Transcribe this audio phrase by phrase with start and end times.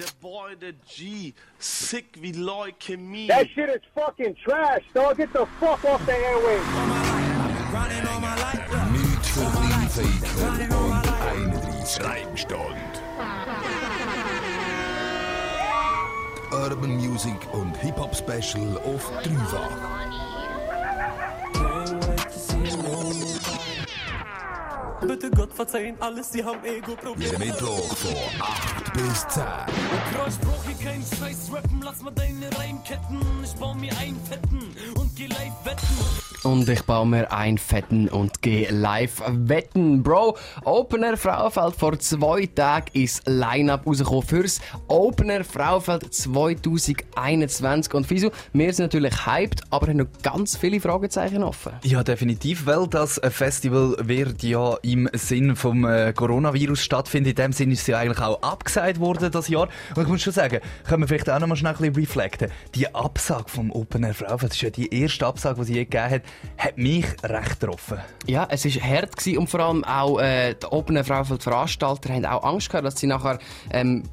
[0.00, 3.26] Der Boy, der G, sick wie Leukämie.
[3.26, 5.18] That shit is fucking trash, dog.
[5.18, 6.64] Get the fuck off the airwaves.
[8.92, 13.02] Nicht und 31 Reimstand.
[16.50, 20.29] Urban Music und Hip-Hop Special auf dreifach.
[25.06, 27.38] Bitte Gott verzeihen alles, sie haben Ego-Probleme.
[27.38, 29.42] Mittwoch von 8 bis 10.
[30.12, 33.20] Bro, ich brauch hier keinen Scheiß rappen, lass mal deine Reimketten.
[33.42, 36.29] Ich bau mir einen fetten und geh live wetten.
[36.42, 40.02] Und ich baue mir ein Fetten und gehe live wetten.
[40.02, 44.58] Bro, Opener Frauenfeld vor zwei Tagen ist Line-Up rausgekommen fürs
[44.88, 47.92] Opener Frauenfeld 2021.
[47.92, 51.72] Und Fisu, wir sind natürlich hyped, aber haben noch ganz viele Fragezeichen offen.
[51.82, 57.28] Ja, definitiv, weil das Festival wird ja im Sinn vom äh, Coronavirus stattfinden.
[57.28, 59.68] In dem Sinn ist ja eigentlich auch abgesagt worden das Jahr.
[59.94, 62.50] Und ich muss schon sagen, können wir vielleicht auch noch mal schnell ein bisschen reflekten.
[62.74, 66.10] Die Absage vom Open Air Frauenfeld, ist ja die erste Absage, die sie je gegeben
[66.10, 66.22] hat,
[66.58, 67.98] hat mich recht getroffen.
[68.26, 72.26] Ja, es war hart gewesen und vor allem auch äh, die Open Frauenfeld Veranstalter haben
[72.26, 73.38] auch Angst gehabt, dass sie nachher
[73.72, 74.04] ähm,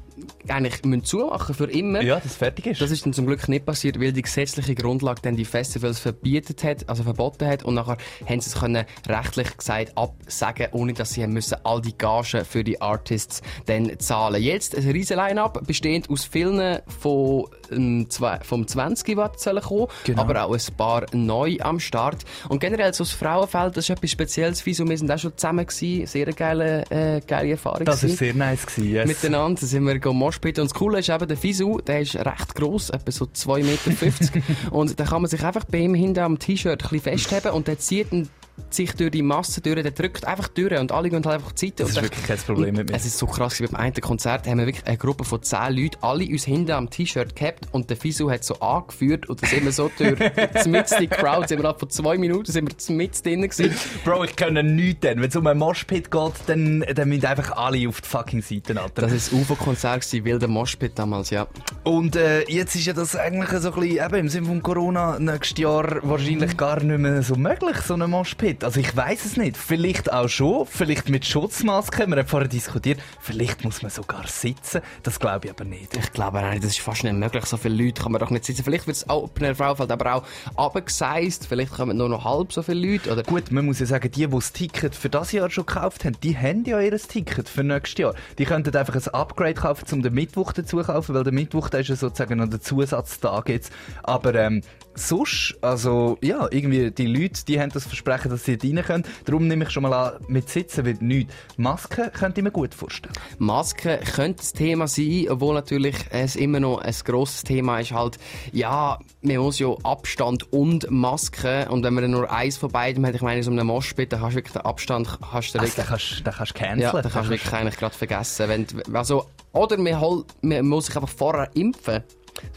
[0.48, 2.02] eigentlich müssen zumachen für immer.
[2.02, 2.80] Ja, das fertig ist.
[2.80, 6.64] Das ist dann zum Glück nicht passiert, weil die gesetzliche Grundlage dann die Festivals verbietet
[6.64, 11.10] hat, also verboten hat und nachher haben sie es können rechtlich gesagt absagen, ohne dass
[11.12, 14.42] sie haben müssen all die Gagen für die Artists dann zahlen.
[14.42, 19.88] Jetzt ein riesen Line-Up, bestehend aus vielen von ähm, zwei, vom 20, was sollen kommen,
[20.04, 20.22] Genau.
[20.22, 22.24] aber auch ein paar neu am Start.
[22.48, 24.64] Und generell so das Frauenfeld, das ist etwas Spezielles.
[24.66, 27.84] Wieso wir sind auch schon zusammen gewesen, sehr geile, äh, geile Erfahrung.
[27.84, 28.66] Das war sehr nice.
[28.66, 29.06] Gewesen, yes.
[29.06, 32.54] miteinander sind wir go Moshpit und das Coole ist eben der Fisu, der ist recht
[32.54, 36.38] gross, etwa so 2,50 Meter und da kann man sich einfach bei ihm hinten am
[36.38, 38.28] T-Shirt ein bisschen festheben und der zieht ihn
[38.70, 41.68] sich durch die Masse durch, der drückt einfach durch und alle gehen halt einfach zur
[41.68, 41.82] Seite.
[41.82, 42.96] Das ist dann- wirklich kein Problem mit mir.
[42.96, 45.96] Es ist so krass, beim einen Konzert haben wir wirklich eine Gruppe von 10 Leuten,
[46.02, 49.64] alle uns hinten am T-Shirt gehabt und der Fisu hat so angeführt und dann sind
[49.64, 50.18] wir so durch
[51.00, 53.74] die Crowd, sind wir halt vor zwei Minuten sind wir mit drinnen gewesen.
[54.04, 55.20] Bro, ich kann nichts denn.
[55.20, 58.80] Wenn es um einen Moshpit geht, dann, dann müssen einfach alle auf die fucking Seite,
[58.80, 59.02] Alter.
[59.02, 61.46] Das ist das UFO-Konzert gewesen, wilder Moshpit damals, ja.
[61.84, 65.18] Und äh, jetzt ist ja das eigentlich so ein bisschen, eben im Sinne von Corona,
[65.18, 68.47] nächstes Jahr wahrscheinlich gar nicht mehr so möglich, so ein Moshpit.
[68.62, 69.56] Also ich weiß es nicht.
[69.56, 72.06] Vielleicht auch schon, vielleicht mit Schutzmaske.
[72.06, 74.80] Wir haben vorher diskutiert, vielleicht muss man sogar sitzen.
[75.02, 75.96] Das glaube ich aber nicht.
[75.96, 77.44] Ich glaube auch nicht, das ist fast nicht möglich.
[77.44, 78.64] So viele Leute kann man doch nicht sitzen.
[78.64, 80.22] Vielleicht wird das Opener Frauenfeld aber auch
[80.56, 81.46] abgeseist.
[81.46, 83.12] Vielleicht kommen nur noch halb so viele Leute.
[83.12, 86.04] Oder Gut, man muss ja sagen, die, die das Ticket für das Jahr schon gekauft
[86.04, 88.14] haben, die haben ja ihr Ticket für nächstes Jahr.
[88.38, 91.68] Die könnten einfach ein Upgrade kaufen, um den Mittwoch dazu zu kaufen, weil der Mittwoch
[91.70, 93.72] ist ja sozusagen noch der Zusatztag jetzt.
[94.02, 94.62] Aber ähm,
[94.94, 99.04] sonst, also ja, irgendwie die Leute, die haben das Versprechen, dass sie dort rein können.
[99.24, 101.34] Darum nehme ich schon mal an, mit Sitzen wird nichts.
[101.56, 103.14] Masken könnte ich mir gut vorstellen.
[103.38, 107.92] Masken könnte das Thema sein, obwohl natürlich es immer noch ein grosses Thema ist.
[107.92, 108.18] Halt,
[108.52, 111.68] ja, man muss ja Abstand und Maske.
[111.70, 114.32] Und wenn man nur eins von beidem hat, ich meine, so einem Moschpit, dann hast
[114.32, 116.80] du wirklich den Abstand, hast du Also, den kannst, den kannst du canceln.
[116.80, 118.48] Ja, da kannst du wirklich eigentlich gerade vergessen.
[118.48, 122.02] Wenn, also, oder man, hol, man muss sich einfach vorher impfen.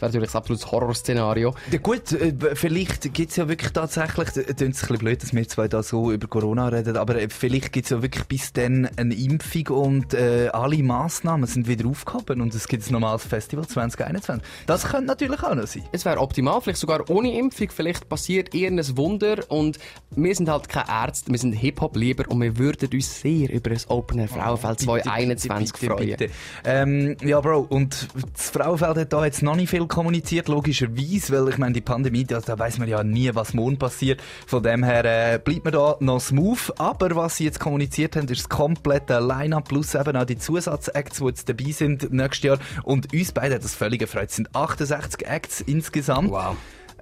[0.00, 1.54] wäre natürlich ein absolutes Horrorszenario.
[1.70, 5.48] Ja gut, äh, vielleicht gibt's ja wirklich tatsächlich, es ist ein bisschen blöd, dass wir
[5.48, 9.14] zwei da so über Corona reden, aber äh, vielleicht gibt's ja wirklich bis dann eine
[9.14, 14.46] Impfung und äh, alle Massnahmen sind wieder aufgehoben und es gibt ein normales Festival 2021.
[14.66, 15.84] Das könnte natürlich auch noch sein.
[15.92, 17.68] Es wäre optimal, vielleicht sogar ohne Impfung.
[17.70, 19.38] Vielleicht passiert irgendein Wunder.
[19.48, 19.78] Und
[20.10, 23.88] wir sind halt keine Ärzte, wir sind Hip-Hop-Lieber und wir würden uns sehr über das
[23.90, 26.06] Opener Frauenfeld 2021 Bitte, freuen.
[26.10, 26.30] bitte.
[26.64, 31.48] Ähm, ja, Bro, und das Frauenfeld hat da jetzt noch nicht viel kommuniziert, logischerweise, weil
[31.48, 34.20] ich meine, die Pandemie, da, da weiß man ja nie, was morgen passiert.
[34.46, 36.74] Von dem her äh, bleibt man da noch smooth.
[36.76, 41.20] Aber was sie jetzt kommuniziert haben, ist das komplette Line-Up plus eben auch die Zusatzacts,
[41.20, 42.58] die jetzt dabei sind nächstes Jahr.
[42.82, 44.28] Und uns beide hat das völlig gefreut.
[44.28, 46.30] Es sind 68 Acts insgesamt.
[46.30, 46.54] Wow.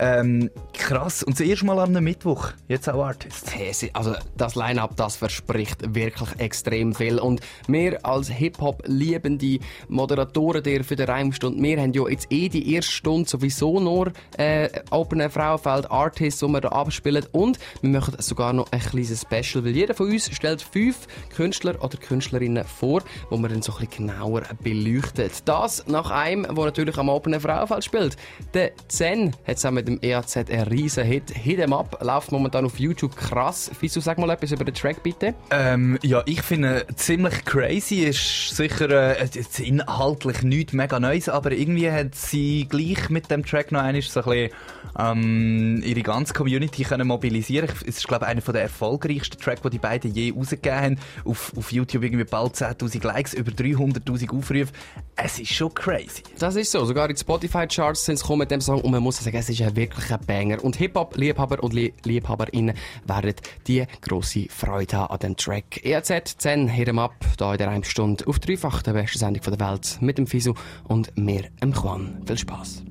[0.03, 1.22] Ähm, krass.
[1.22, 2.53] Und das erste Mal an einem Mittwoch.
[2.69, 3.55] Jetzt auch Artists.
[3.55, 7.19] Hey, Also das Line-Up, das verspricht wirklich extrem viel.
[7.19, 9.59] Und wir als Hip-Hop-liebende
[9.89, 14.13] Moderatoren der für die Reimstunde, wir haben ja jetzt eh die erste Stunde sowieso nur
[14.39, 17.27] äh, Open Frauenfeld Artists, die wir da abspielen.
[17.33, 21.74] Und wir machen sogar noch ein kleines Special, weil jeder von uns stellt fünf Künstler
[21.84, 25.42] oder Künstlerinnen vor, wo wir dann so ein bisschen genauer beleuchtet.
[25.45, 28.16] Das nach einem, der natürlich am Open Frauenfeld spielt.
[28.54, 31.31] Der Zen hat zusammen mit dem EAZ ein riesen Hit.
[31.31, 33.71] Hit 'em Up läuft momentan auf YouTube krass.
[33.78, 35.34] Fisu, sag mal etwas über den Track bitte.
[35.51, 38.03] Ähm, ja, ich finde ziemlich crazy.
[38.04, 39.28] Ist sicher äh,
[39.59, 44.21] inhaltlich nichts mega Neues, aber irgendwie hat sie gleich mit dem Track noch einmal so
[44.21, 44.51] ein bisschen
[44.98, 47.69] ähm, ihre ganze Community können mobilisieren.
[47.75, 50.98] Es ist glaube ich einer der erfolgreichsten Tracks, die die beiden je rausgegeben haben.
[51.25, 54.72] Auf, auf YouTube irgendwie bald 10.000 Likes, über 300.000 Aufrufe.
[55.16, 56.22] Es ist schon crazy.
[56.39, 56.84] Das ist so.
[56.84, 59.60] Sogar in Spotify-Charts sind sie gekommen mit dem Song und man muss sagen, es ist
[59.63, 60.62] ein wirklich ein Banger.
[60.65, 63.34] Und Hip-Hop-Liebhaber und Lie- Liebhaberinnen werden
[63.66, 65.84] die grosse Freude haben an dem Track.
[65.84, 69.18] E EAZ 10, Hit 'em Up, hier in der einen Stunde auf dreifach der besten
[69.18, 70.54] Sendung der Welt mit dem Fisu
[70.84, 72.22] und mir, dem Juan.
[72.27, 72.82] Viel Spaß.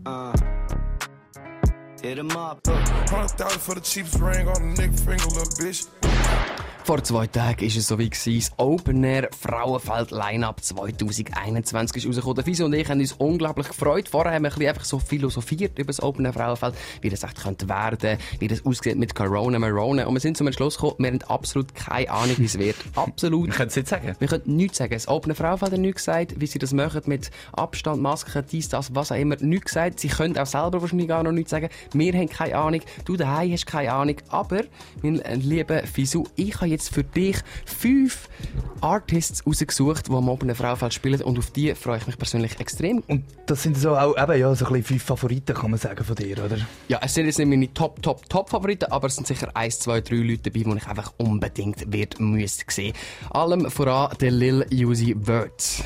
[2.01, 2.59] Hit 'em up.
[3.11, 5.87] Hundred thousand for the cheapest ring on the nigga finger, little bitch.
[6.83, 8.09] Vor zwei Tagen war es so wie.
[8.09, 12.35] Das Open Air Frauenfeld Lineup 2021 ist rausgekommen.
[12.35, 14.09] Der Fisi und ich haben uns unglaublich gefreut.
[14.09, 17.23] Vorher haben wir ein bisschen einfach so philosophiert über das Open Air Frauenfeld, wie das
[17.23, 20.07] echt könnte werden, wie das aussieht mit Corona, Marona.
[20.07, 22.75] Und wir sind zum Entschluss gekommen, wir haben absolut keine Ahnung, wie es wird.
[22.95, 23.47] Absolut.
[23.47, 24.15] Wir können es jetzt sagen.
[24.17, 24.93] Wir können nichts sagen.
[24.93, 28.67] Das Open Air Frauenfeld hat nichts gesagt, wie sie das machen mit Abstand, Masken, dies,
[28.69, 29.35] das, was auch immer.
[29.41, 29.99] Nichts gesagt.
[29.99, 31.69] Sie können auch selber wahrscheinlich gar noch nichts sagen.
[31.93, 32.81] Wir haben keine Ahnung.
[33.05, 34.15] Du daheim hast keine Ahnung.
[34.29, 34.61] Aber,
[35.03, 38.29] mein äh, lieber Fisu, ich habe jetzt für dich fünf
[38.79, 41.21] Artists rausgesucht, die am Air Frauenfeld spielen.
[41.21, 43.03] Und auf die freue ich mich persönlich extrem.
[43.07, 46.03] Und das sind so auch eben, ja, so ein bisschen fünf Favoriten, kann man sagen,
[46.03, 46.57] von dir, oder?
[46.87, 49.79] Ja, es sind jetzt nicht meine Top, Top, Top Favoriten, aber es sind sicher eins,
[49.79, 52.93] zwei, drei Leute dabei, die ich einfach unbedingt wird müssen sehen.
[53.31, 55.83] Allem voran der Lil Uzi Vert.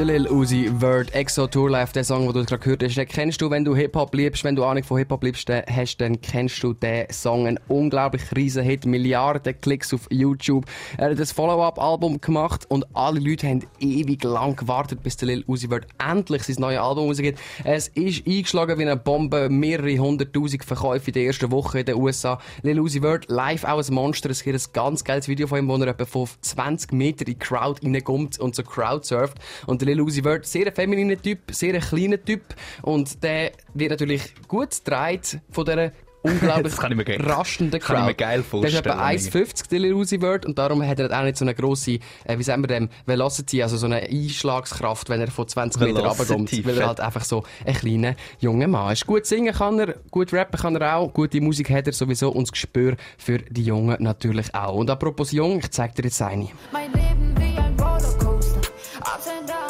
[0.00, 3.06] Der Lil Uzi Vert Exo Tour Life, der Song, den du gerade gehört hast, den
[3.06, 6.18] kennst du, wenn du Hip-Hop liebst, wenn du Ahnung von Hip-Hop liebst, den hast, dann
[6.22, 7.46] kennst du den Song.
[7.46, 10.64] Ein unglaublich riesen Hit, Milliarden Klicks auf YouTube.
[10.96, 15.44] Er hat das Follow-up-Album gemacht und alle Leute haben ewig lang gewartet, bis der Lil
[15.46, 17.36] Uzi Vert endlich sein neues Album rausgeht.
[17.64, 21.96] Es ist eingeschlagen wie eine Bombe, mehrere hunderttausend Verkäufe in der ersten Woche in den
[21.96, 22.40] USA.
[22.62, 24.30] Lil Uzi Vert live auch ein Monster.
[24.30, 27.34] Es gibt ein ganz geiles Video von ihm, wo er etwa von 20 Meter in
[27.34, 29.36] die Crowd reinkommt und so Crowd surft.
[29.66, 32.42] Und der Lil Uzi Vert, sehr ein femininer Typ, sehr ein kleiner Typ.
[32.82, 35.92] Und der wird natürlich gut getragen von dieser
[36.22, 37.94] unglaublich Das kann ich mir ge- raschenden Crowd.
[37.94, 40.86] kann ich mir geil Der ist etwa vorstellen, 1,50 der Lil Uzi Vert und darum
[40.86, 41.92] hat er auch nicht so eine grosse,
[42.24, 46.00] äh, wie sagen wir dem, Velocity, also so eine Einschlagskraft, wenn er von 20 Meter
[46.04, 46.66] runterkommt.
[46.66, 49.06] Weil er halt einfach so ein kleiner junger Mann ist.
[49.06, 52.48] Gut singen kann er, gut rappen kann er auch, gute Musik hat er sowieso und
[52.48, 54.74] das Gespür für die Jungen natürlich auch.
[54.74, 56.48] Und apropos jung, ich zeig dir jetzt eine.
[56.70, 58.60] Mein Leben wie ein Rollercoaster.
[59.00, 59.69] Ups and Downs.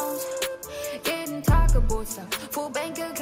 [2.17, 2.33] myself.
[2.51, 3.20] Full bank account.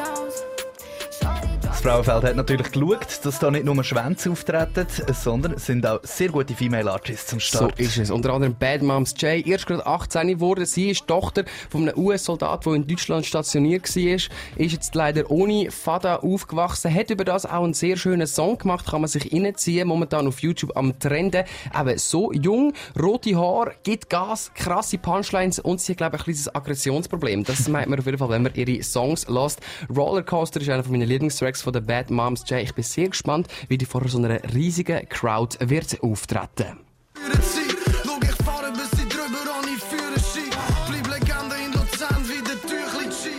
[1.81, 6.01] Das Frauenfeld hat natürlich geschaut, dass da nicht nur Schwänze auftreten, sondern es sind auch
[6.03, 7.79] sehr gute Female Artists So Start.
[7.79, 8.11] ist es.
[8.11, 10.65] Unter anderem Bad Moms Jay, erst gerade 18 geworden.
[10.65, 14.13] Sie ist Tochter von einem US-Soldat, der in Deutschland stationiert war.
[14.57, 16.93] Ist jetzt leider ohne Vater aufgewachsen.
[16.93, 18.85] Hat über das auch einen sehr schönen Song gemacht.
[18.85, 19.87] Kann man sich reinziehen.
[19.87, 21.45] Momentan auf YouTube am Trenden.
[21.71, 26.25] Aber so jung, rote Haare, gibt Gas, krasse Punchlines und sie hat, glaube ich, ein
[26.25, 27.45] kleines Aggressionsproblem.
[27.45, 29.61] Das meint man auf jeden Fall, wenn man ihre Songs lässt.
[29.95, 32.63] Rollercoaster ist einer von meinen Lieblingstracks von der Bad Moms Jay.
[32.63, 36.79] Ich bin sehr gespannt, wie die vor so einer riesigen Crowd wird auftreten.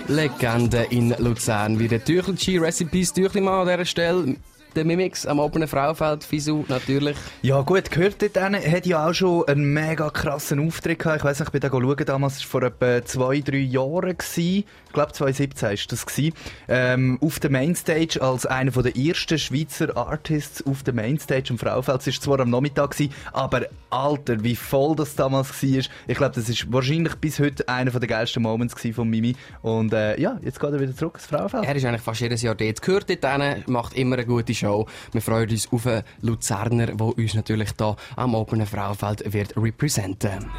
[0.09, 4.37] Legende in Luzern wie der Tüchelchi, Recipes Tüchlimann an dieser Stelle.
[4.77, 7.17] Der Mimix am offenen Frauenfeld, Fisu natürlich.
[7.43, 11.19] Ja gut, gehört dort hin, hat ja auch schon einen mega krassen Auftritt gehabt.
[11.19, 14.17] Ich weiss nicht, ich bin da schauen, damals war vor etwa zwei, drei Jahren.
[14.17, 14.65] Gewesen.
[14.91, 16.05] Ich glaube 2017 war das.
[16.05, 16.35] Gewesen.
[16.67, 22.05] Ähm, auf der Mainstage als einer der ersten Schweizer Artists auf der Mainstage am Frauenfeld.
[22.05, 25.83] Es war zwar am Nachmittag, gewesen, aber Alter, wie voll das damals war.
[26.09, 29.37] Ich glaube, das ist wahrscheinlich bis heute einer der geilsten Moments von Mimi.
[29.63, 31.65] Und äh, ja, jetzt geht er wieder zurück ins Frauenfeld.
[31.65, 32.83] Er ist eigentlich fast jedes Jahr dort.
[32.83, 34.87] Gehört dort hin, macht immer eine gute Show.
[35.13, 40.51] Wir freuen uns auf einen Luzerner, der uns natürlich hier am offenen Frauenfeld wird representen.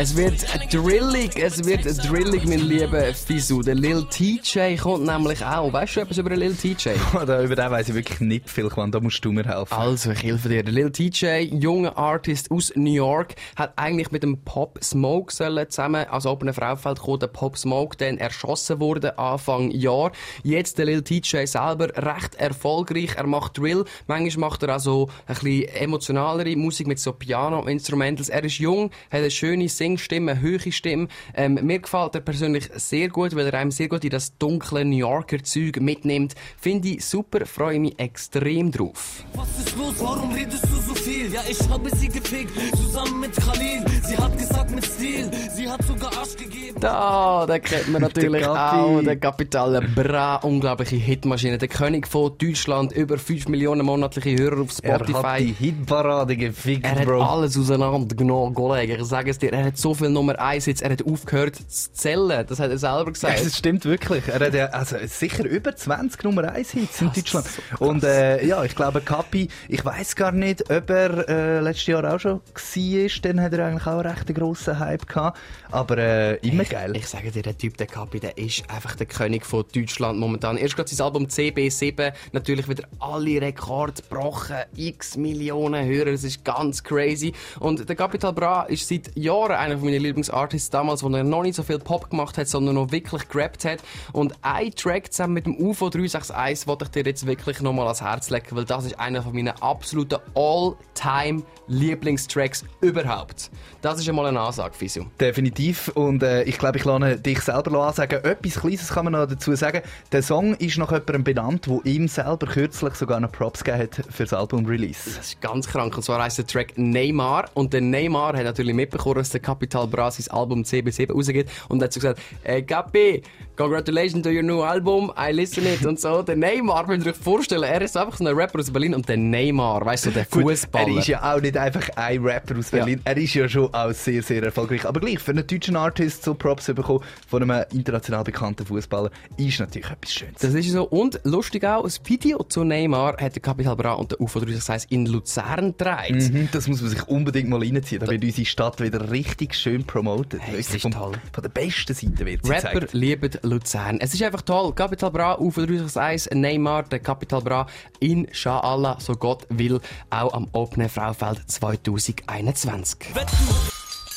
[0.00, 3.62] Es wird drillig, es wird drillig, mein lieber Fisu.
[3.62, 5.72] Der Lil TJ kommt nämlich auch.
[5.72, 6.90] Weißt du etwas über den Lil TJ?
[7.26, 8.92] Da, über den weiss ich wirklich nicht viel, Juan.
[8.92, 9.74] Da musst du mir helfen.
[9.74, 10.62] Also, ich helfe dir.
[10.62, 15.68] Der Lil TJ, junger Artist aus New York, hat eigentlich mit dem Pop Smoke sollen
[15.68, 17.18] zusammen als offener Frauenfeld kommen.
[17.18, 20.12] Der Pop Smoke dann erschossen wurde Anfang Jahr.
[20.44, 23.16] Jetzt der Lil TJ selber recht erfolgreich.
[23.16, 23.84] Er macht Drill.
[24.06, 28.28] Manchmal macht er auch so ein bisschen emotionalere Musik mit so Piano-Instrumentals.
[28.28, 31.08] Er ist jung, hat eine schöne Singstimme, eine höhere Stimme.
[31.34, 34.84] Ähm, mir gefällt er persönlich sehr gut, weil er einem sehr gut in das dunkle
[34.84, 36.34] New Yorker Zeug mitnimmt.
[36.60, 39.24] Finde ich super, freue mich extrem drauf.
[39.34, 39.94] Was ist los?
[39.98, 41.32] Warum redest du so viel?
[41.32, 43.82] Ja, ich habe sie gefickt, zusammen mit Khalil.
[44.02, 46.78] Sie hat gesagt mit Stil, sie hat sogar Arsch gegeben.
[46.80, 52.36] Da, da kennt man natürlich Der auch den Kapital Bra, unglaubliche Hitmaschine, der König von
[52.38, 55.54] Deutschland, über 5 Millionen monatliche Hörer auf Er hat die Spotify.
[55.58, 57.22] Hitparade gefickt, Er hat Bro.
[57.22, 58.96] alles auseinandergenommen, Kollege.
[58.96, 61.92] Ich sage es dir, er hat so viel Nummer 1 jetzt, er hat aufgehört zu
[61.92, 62.44] zählen.
[62.46, 63.44] Das hat er selber Ja, gesagt.
[63.46, 64.26] das stimmt wirklich.
[64.28, 67.46] Er hat ja, also sicher über 20 Nummer 1 Hits in Deutschland.
[67.78, 72.14] Und äh, ja, ich glaube, Kapi, ich weiß gar nicht, ob er äh, letztes Jahr
[72.14, 73.20] auch schon war.
[73.22, 75.38] Dann hat er eigentlich auch einen recht grossen Hype gehabt.
[75.70, 76.96] Aber äh, immer geil.
[76.96, 80.56] Ich sage dir, der Typ, der Kapi, der ist einfach der König von Deutschland momentan.
[80.56, 86.44] Erst gerade sein Album CB7, natürlich wieder alle Rekorde gebrochen, x Millionen Hörer, das ist
[86.44, 87.32] ganz crazy.
[87.60, 91.54] Und der Capital Bra ist seit Jahren einer meiner Lieblingsartists damals, wo er noch nicht
[91.54, 93.80] so viel Pop gemacht hat, sondern noch wirklich gerappt hat.
[94.12, 98.00] Und ein Track zusammen mit dem UFO 361 wollte ich dir jetzt wirklich nochmal ans
[98.00, 103.50] Herz legen, weil das ist einer von meinen absoluten All-Time Lieblingstracks überhaupt.
[103.82, 105.04] Das ist einmal eine Ansage, Fisu.
[105.20, 105.88] Definitiv.
[105.88, 108.24] Und äh, ich glaube, ich lasse dich selber ansagen.
[108.24, 109.82] Etwas Kleines kann man noch dazu sagen.
[110.12, 114.04] Der Song ist nach jemandem benannt, wo ihm selber kürzlich sogar noch Props gegeben hat
[114.10, 115.10] für das Album-Release.
[115.16, 115.96] Das ist ganz krank.
[115.96, 117.50] Und zwar heisst der Track Neymar.
[117.54, 121.48] Und der Neymar hat natürlich mitbekommen, dass der Capital Bra sein Album CB7 rausgeht.
[121.68, 123.22] Und hat so gesagt, hey Capi,
[123.58, 125.84] congratulations to your new album, I listen it.
[125.84, 128.70] Und so, der Neymar, könnt ihr euch vorstellen, er ist einfach so ein Rapper aus
[128.70, 128.94] Berlin.
[128.94, 130.88] Und der Neymar, weißt du, der Fußballer.
[130.88, 133.00] Er ist ja auch nicht einfach ein Rapper aus Berlin.
[133.04, 134.86] Er ist ja schon auch sehr, sehr erfolgreich.
[134.86, 139.58] Aber gleich, für einen deutschen Artist so Props bekommen von einem international bekannten Fußballer, ist
[139.58, 140.34] natürlich etwas Schönes.
[140.40, 140.84] Das ist so.
[140.84, 144.92] Und lustig auch, ein Video zu Neymar hat der Capital Bra und der UFO 361
[144.92, 146.32] in Luzern gedreht.
[146.32, 148.00] Mhm, das muss man sich unbedingt mal reinziehen.
[148.00, 150.40] Da wird unsere Stadt wieder richtig schön promotet.
[150.42, 151.12] Hey, das ist vom- toll.
[151.32, 152.92] Von der besten Seite wird sie Rapper gezeigt.
[152.94, 153.98] lieben Luzern.
[154.00, 154.72] Es ist einfach toll.
[154.74, 157.66] Capital Bra, UFO 361, Neymar, der Capital Bra,
[158.00, 163.14] Inshallah, so Gott will, auch am Open Fraufeld 2021.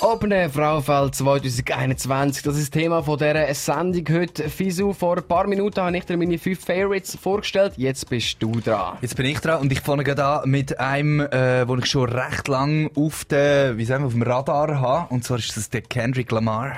[0.03, 4.49] Open Fraufeld 2021, das ist das Thema von dieser Sendung heute.
[4.49, 7.73] Fisu, vor ein paar Minuten habe ich dir meine fünf Favorites vorgestellt.
[7.77, 8.97] Jetzt bist du dran.
[9.01, 12.09] Jetzt bin ich dran und ich fange gerade an mit einem, äh, wo ich schon
[12.09, 15.13] recht lang auf, der, wie sagen wir, auf dem Radar habe.
[15.13, 16.77] Und zwar ist das der Kendrick Lamar.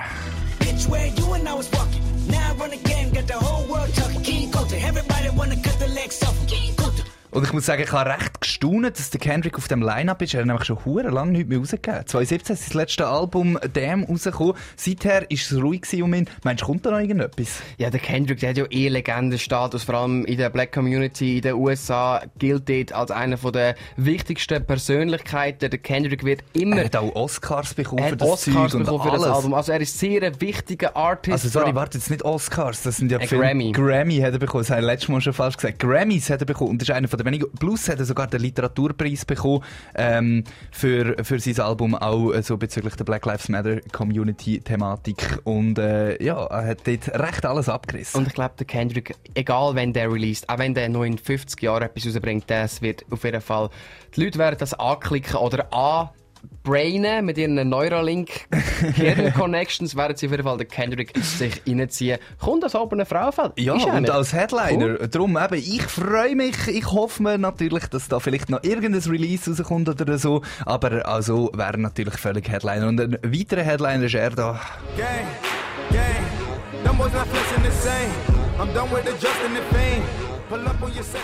[0.58, 0.86] Bitch,
[6.04, 6.43] next up.
[7.34, 10.34] Und ich muss sagen, ich habe recht gestaunt, dass der Kendrick auf dem Line-Up ist.
[10.34, 12.06] Er hat nämlich schon hure lang nichts mehr rausgegeben.
[12.06, 14.54] 2017 ist das letzte Album Damn rausgekommen.
[14.76, 16.28] Seither ist es ruhig um ihn.
[16.44, 17.60] Meinst du, kommt da noch irgendetwas?
[17.76, 21.42] Ja, der Kendrick, der hat ja eh Legendenstatus, vor allem in der Black Community in
[21.42, 25.70] den USA, gilt dort als einer der wichtigsten Persönlichkeiten.
[25.70, 26.76] Der Kendrick wird immer...
[26.76, 29.22] Er hat auch Oscars bekommen er für das Oscars Zeug bekommen für alles.
[29.24, 29.54] das Album.
[29.54, 31.32] Also er ist sehr ein wichtiger Artist.
[31.32, 33.72] Also sorry, warte jetzt nicht Oscars, das sind ja Ein Grammy.
[33.72, 35.80] Grammy hat er bekommen, das habe ich letztes Mal schon falsch gesagt.
[35.80, 37.50] Grammys hat er bekommen und das ist einer von den wenigen.
[37.58, 39.62] Plus hat er sogar den Literaturpreis bekommen
[39.94, 45.40] ähm, für, für sein Album auch äh, so bezüglich der Black Lives Matter Community Thematik
[45.44, 48.18] und äh, ja, er hat dort recht alles abgerissen.
[48.18, 51.60] Und ich glaube, der Kendrick, egal wenn der released, auch wenn der noch in 50
[51.62, 53.70] Jahren etwas rausbringt, das wird auf jeden Fall,
[54.14, 55.66] die Leute werden das anklicken oder
[56.64, 58.30] anbrainen mit ihren Neuralink
[58.94, 62.18] Hirn-Connections, werden sie auf jeden Fall den Kendrick sich reinziehen.
[62.40, 63.52] Kommt das oben eine Frauenfeld?
[63.58, 64.10] Ja, Ist und nicht?
[64.10, 65.08] als Headliner.
[65.08, 66.56] Darum eben, ich freue mich.
[66.68, 70.42] Ich hoffe mir natürlich, dass da vielleicht noch irgendein Release rauskommt oder so.
[70.64, 72.88] Aber also wäre natürlich völlig Headliner.
[72.88, 74.60] Und ein weiterer Headliner ist er da.
[74.96, 75.08] Gang,
[75.90, 78.12] gang, them boys not flexing the same.
[78.58, 80.33] I'm done with the Justin and Fame.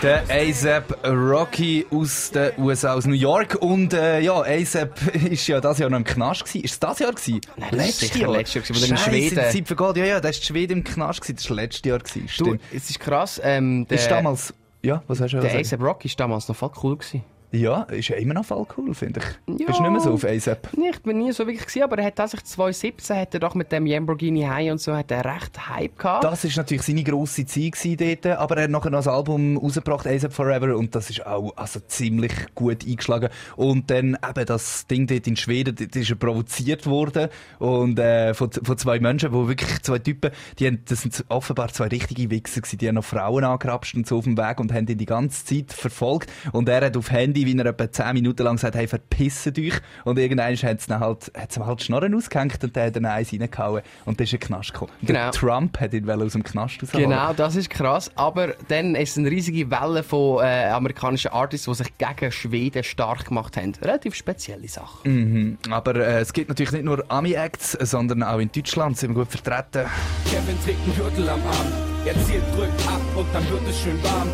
[0.01, 3.55] Der ASAP Rocky aus den USA, aus New York.
[3.61, 6.63] Und äh, ja, ASAP ist ja das Jahr noch im Knast gewesen.
[6.63, 7.41] Ist es das Jahr gewesen?
[7.55, 9.97] Nein, das letztes Jahr wo der in Schweden- die Zeit vergeht.
[9.97, 11.35] Ja, ja, der ist Schweden im Knast gewesen.
[11.35, 12.21] Das war letztes Jahr gewesen.
[12.25, 12.61] Du, Stimmt.
[12.73, 14.53] es ist krass, ähm, der, ist damals...
[14.81, 15.51] Ja, was hast du der?
[15.51, 17.23] A$AP Rocky ist damals noch voll cool gewesen.
[17.51, 19.59] Ja, ist ja immer noch voll cool, finde ich.
[19.59, 19.67] Ja.
[19.67, 20.69] Bist du nicht mehr so auf ASAP?
[20.73, 23.71] Ich bin nie so wirklich gesehen, aber er hat tatsächlich 2017 hat er doch mit
[23.73, 26.23] dem Lamborghini High und so hat er recht Hype gehabt.
[26.23, 29.57] Das ist natürlich seine grosse Zeit gewesen dort, aber er hat nachher noch ein Album
[29.57, 33.29] rausgebracht, ASAP Forever, und das ist auch also ziemlich gut eingeschlagen.
[33.57, 37.27] Und dann eben das Ding dort in Schweden, dort ist er provoziert worden
[37.59, 41.67] und äh, von, von zwei Menschen, wo wirklich zwei Typen, die haben, das sind offenbar
[41.69, 44.71] zwei richtige Wichser gewesen, die haben noch Frauen angerapscht und so auf dem Weg und
[44.71, 47.91] haben ihn die ganze Zeit verfolgt und er hat auf Handy beide, wie er etwa
[47.91, 49.73] 10 Minuten lang gesagt hey, verpisset euch.
[50.05, 53.31] Und irgendwann hat es halt, hat's ihm halt Schnorren ausgehängt und der hat dann eins
[53.33, 54.91] reingehauen und dann ist er in den Knast gekommen.
[55.01, 55.19] Genau.
[55.19, 57.09] Der Trump hat ihn aus dem Knast rausholen.
[57.09, 58.11] Genau, das ist krass.
[58.15, 62.83] Aber dann ist es eine riesige Welle von äh, amerikanischen Artists, die sich gegen Schweden
[62.83, 63.73] stark gemacht haben.
[63.81, 65.07] Relativ spezielle Sache.
[65.07, 65.57] Mhm.
[65.69, 69.31] Aber äh, es gibt natürlich nicht nur Ami-Acts, sondern auch in Deutschland sind wir gut
[69.31, 69.89] vertreten.
[70.25, 71.91] Kevin trägt einen Gürtel am Arm.
[72.05, 74.27] Er zieht, drückt ab und dann wird es schön warm.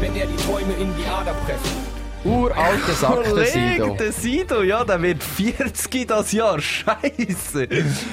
[0.00, 1.87] Wenn er die Träume in die Ader presst.
[2.28, 3.94] Uralter Sack, der Sido.
[3.94, 6.60] Der Sido, ja, der wird 40 das Jahr.
[6.60, 7.68] Scheiße.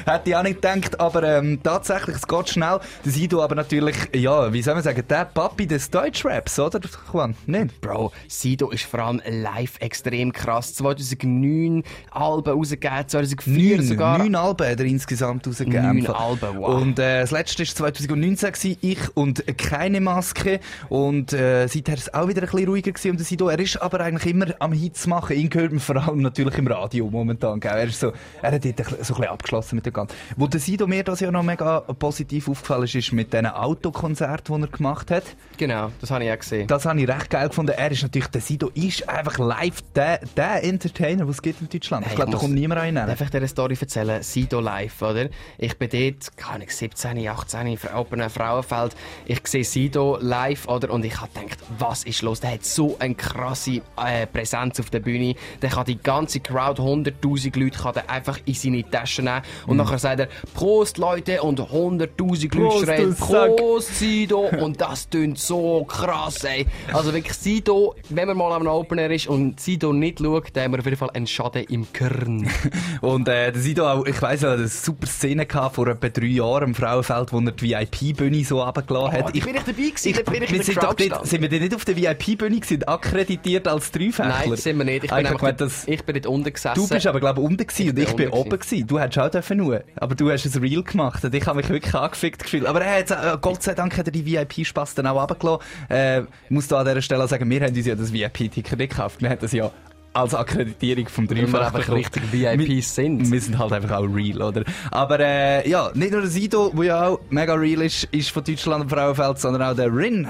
[0.05, 2.79] Hätte ich auch nicht gedacht, aber ähm, tatsächlich, es geht schnell.
[3.03, 6.79] Der Sido aber natürlich, ja, wie soll man sagen, der Papi des Deutschraps, oder,
[7.11, 7.35] Juan?
[7.45, 7.81] Nicht?
[7.81, 10.75] Bro, Sido ist vor allem live extrem krass.
[10.75, 14.17] 2009 Alben rausgegeben, 2004 Neun, sogar.
[14.17, 16.03] neun Alben hat er insgesamt rausgegeben.
[16.03, 16.81] Neun Alben, wow.
[16.81, 20.61] Und äh, das letzte war 2019, gewesen, ich und keine Maske.
[20.87, 23.49] Und äh, seither war es auch wieder ein bisschen ruhiger gewesen um den Sido.
[23.49, 25.35] Er ist aber eigentlich immer am Hits machen.
[25.35, 27.59] Ihn hört man vor allem natürlich im Radio momentan.
[27.59, 27.71] Gell?
[27.71, 30.15] Er, ist so, er hat dort so ein bisschen abgeschlossen mit dem Ganzen.
[30.37, 34.55] Wo der Sido mir das ja noch mega positiv aufgefallen ist, ist mit diesen Autokonzerten,
[34.55, 35.23] die er gemacht hat.
[35.57, 36.67] Genau, das habe ich auch gesehen.
[36.67, 37.73] Das habe ich recht geil gefunden.
[37.75, 41.69] Er ist natürlich, der Sido ist einfach live der, der Entertainer, den es gibt in
[41.69, 42.05] Deutschland.
[42.05, 42.95] Hey, ich glaube, da kommt niemand rein.
[42.95, 44.21] Darf ich dir eine Story erzählen?
[44.23, 45.29] Sido live, oder?
[45.57, 48.95] Ich bin dort, keine Ahnung, 17, 18, auf einem Frauenfeld.
[49.25, 50.91] Ich sehe Sido live, oder?
[50.91, 52.39] Und ich habe gedacht, was ist los?
[52.39, 55.35] Der hat so eine krasse äh, Präsenz auf der Bühne.
[55.61, 59.41] Der kann die ganze Crowd, 100'000 Leute, kann einfach in seine Tasche nehmen.
[59.67, 61.41] Und nachher sagt er, Prost, Leute!
[61.41, 63.15] Und 100'000 Leute schreien.
[63.15, 64.49] Prost, Sido!
[64.59, 66.65] Und das tönt so krass, ey.
[66.93, 70.71] Also wirklich Sido, wenn man mal am Opener ist und Sido nicht schaut, dann haben
[70.73, 72.49] wir auf jeden Fall einen Schaden im Kern.
[73.01, 76.09] Und äh, der Sido auch, ich weiss, er hat eine super Szene gehabt vor etwa
[76.09, 79.25] drei Jahren im Frauenfeld, wo er die VIP-Bühne so runtergelassen hat.
[79.25, 81.13] Oh, da bin ich dabei gewesen, da bin ich wir der sind, gestanden.
[81.23, 84.27] sind wir nicht auf der VIP-Bühne gewesen, akkreditiert als Dreifächler?
[84.45, 85.03] Nein, sind wir nicht.
[85.05, 86.75] Ich bin, gemeint, das, ich bin dort unten gesessen.
[86.75, 88.87] du bist aber, glaube ich, unten gewesen und bin ich bin oben gewesen.
[88.87, 89.83] Du hättest auch dürfen nur.
[89.95, 92.65] Aber du hast ein Reel gemacht und ich habe mich wirklich angefickt gefühlt.
[92.65, 95.63] Aber er hat, äh, Gott sei Dank hat er die VIP-Spaß dann auch runtergelassen.
[95.89, 98.91] Äh, ich muss da an dieser Stelle sagen, wir haben uns ja das VIP-Ticket nicht
[98.91, 99.21] gekauft.
[99.21, 99.71] Wir haben das ja
[100.15, 103.31] als Akkreditierung vom Dreifach einfach richtig VIPs sind.
[103.31, 104.63] Wir sind halt einfach auch real, oder?
[104.91, 108.43] Aber äh, ja, nicht nur der Sido, der ja auch mega real ist, ist von
[108.43, 110.27] Deutschland im Frauenfeld, sondern auch der Rin.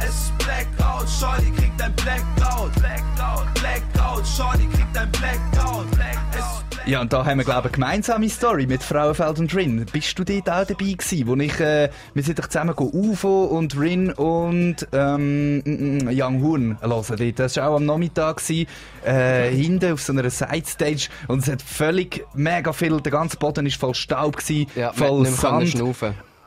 [0.00, 2.72] Es ist Blackout, Shorty kriegt ein Blackout.
[2.74, 5.90] Blackout, Blackout, Shorty kriegt ein Blackout.
[5.92, 6.57] Black, es ist
[6.88, 9.84] Ja, und da haben wir, glaube ich, eine gemeinsame Story mit Frauenfeld und Rin.
[9.92, 13.44] Bist du dort auch dabei gewesen, wo ich, äh, wir sind doch zusammen go UFO
[13.44, 17.38] und Rin und, ähm, mm, mm, Young Hoon hören dort.
[17.38, 18.66] Das war auch am Nachmittag gewesen,
[19.04, 23.66] äh, hinten auf so einer Side-Stage und es hat völlig mega viel, der ganze Boden
[23.66, 25.76] ist voll Staub gewesen, Ja, voll Sand.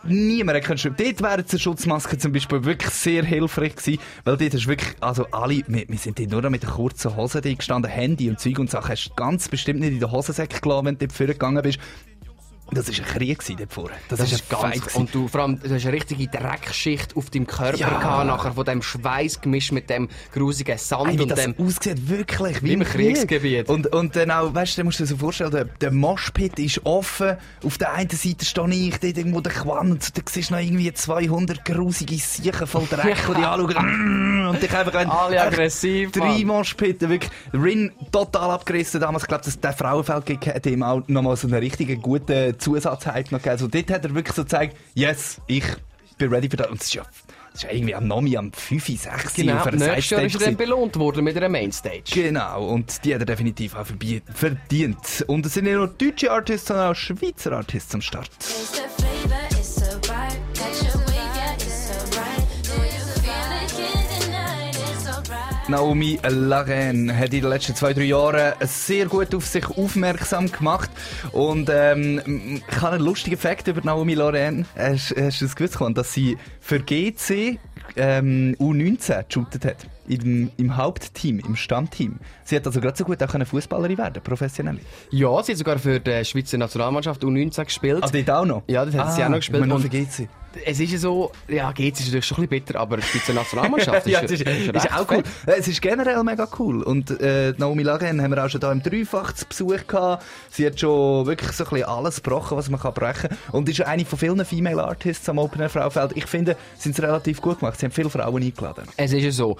[0.03, 0.95] Niemand können schreiben.
[0.97, 4.95] Dort wäre jetzt eine Schutzmaske zum Beispiel wirklich sehr hilfreich gewesen, weil dort ist wirklich,
[4.99, 8.39] also alle, wir, wir sind dort nur noch mit der kurzen Hose gestanden, Handy und
[8.39, 11.15] Zeug und Sachen hast du ganz bestimmt nicht in den Hosensäcke gelassen, wenn du dort
[11.15, 11.79] vorgegangen bist.
[12.73, 13.91] Das war ein Krieg dort vorne.
[14.07, 17.29] Das, Das ist ein Fight und du, vor allem, du hast eine richtige Dreckschicht auf
[17.29, 17.89] deinem Körper Ja.
[17.89, 21.55] gehabt, nachher von dem Schweiß gemischt mit dem grusigen Sand Ey, wie und das dem...
[21.59, 23.15] aussieht, wirklich, wie, Wie im Krieg.
[23.15, 23.69] Kriegsgebiet.
[23.69, 26.85] Und, und dann auch, weißt du, du musst dir so vorstellen, der, der Moshpit ist
[26.85, 27.35] offen.
[27.63, 30.61] Auf der einen Seite stehe ich, dort irgendwo der Quan, und da siehst du noch
[30.61, 34.47] irgendwie 200 grusige Siechen voll Dreck, die dich anschauen.
[34.49, 36.45] Und dich einfach, Alle aggressiv, Drei Mann.
[36.47, 37.31] Moshpitten, wirklich.
[37.53, 39.23] Rin total abgerissen damals.
[39.23, 43.39] Ich glaube, dass der Frauenfeld hat ihm auch nochmal so einen richtigen guten Zusatzhype noch
[43.39, 43.49] gegeben.
[43.49, 45.65] Also dort hat er wirklich so gezeigt, yes, ich
[46.17, 46.69] bin ready für das.
[46.69, 47.03] Und es ist ja,
[47.53, 50.35] es ist ja irgendwie am Nomi am 5, 6 Genau, auf einer nächstes Jahr ist
[50.35, 52.03] er dann belohnt worden mit einer Mainstage.
[52.11, 55.25] Genau, und die hat er definitiv auch verdient.
[55.27, 58.29] Und es sind nicht nur deutsche Artists, sondern auch Schweizer Artists am Start.
[65.71, 70.89] Naomi Laren hat in den letzten zwei, drei Jahren sehr gut auf sich aufmerksam gemacht.
[71.31, 74.65] Und ähm, ich habe einen lustigen Fakt über Naomi Laren.
[74.75, 77.57] Hast, hast du es gewusst, dass sie für GC
[77.95, 79.77] ähm, U19 geshootet hat?
[80.09, 82.19] Im, Im Hauptteam, im Stammteam.
[82.43, 84.79] Sie hat also gerade so gut auch eine Fußballerin werden, professionell.
[85.11, 88.03] Ja, sie hat sogar für die Schweizer Nationalmannschaft U19 gespielt.
[88.03, 88.63] Ah, dort auch noch?
[88.67, 89.71] Ja, das hat sie Ah, auch noch gespielt.
[89.71, 90.27] Und für GC.
[90.65, 93.33] Es ist ja so, ja, geht es natürlich schon ein bisschen bitter, aber die Schweizer
[93.33, 95.23] Nationalmannschaft ist, ja, ist, ist recht auch cool.
[95.45, 96.83] Äh, Es ist generell mega cool.
[96.83, 100.23] Und äh, Naomi Lagen haben wir auch schon da im Dreifach zu Besuch gehabt.
[100.49, 103.37] Sie hat schon wirklich so ein bisschen alles gebrochen, was man kann brechen kann.
[103.51, 106.11] Und ist eine von vielen Female Artists am Open Air Frauenfeld.
[106.15, 107.79] Ich finde, sie sind es relativ gut gemacht.
[107.79, 108.83] Sie haben viele Frauen eingeladen.
[108.97, 109.57] Es ist ja so.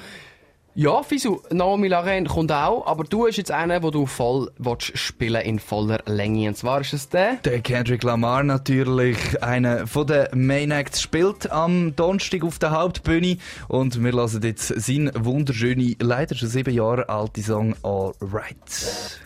[0.73, 4.97] Ja, Fisu, Naomi Laren kommt auch, aber du hast jetzt einen, wo du voll willst
[4.97, 6.47] spielen in voller Länge.
[6.47, 7.35] Und zwar ist es der?
[7.43, 13.37] Der Kendrick Lamar natürlich, einer von den Main Acts, spielt am Donnerstag auf der Hauptbühne
[13.67, 19.19] und wir lassen jetzt seinen wunderschönen, leider schon sieben Jahre alten Song All Right.